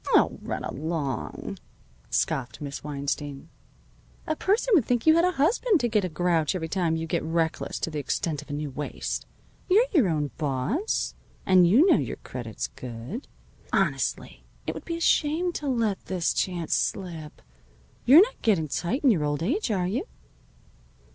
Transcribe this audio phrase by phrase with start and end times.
[0.15, 1.59] "Oh, run along!"
[2.09, 3.49] scoffed Miss Weinstein.
[4.25, 7.05] "A person would think you had a husband to get a grouch every time you
[7.05, 9.27] get reckless to the extent of a new waist.
[9.69, 11.13] You're your own boss.
[11.45, 13.27] And you know your credit's good.
[13.71, 17.39] Honestly, it would be a shame to let this chance slip.
[18.03, 20.07] You're not getting tight in your old age, are you?"